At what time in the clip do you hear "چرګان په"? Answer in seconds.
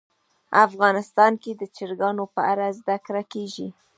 1.75-2.41